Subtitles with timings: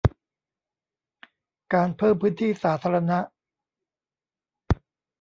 [1.73, 3.19] การเพิ่มพื้นที่สาธารณะ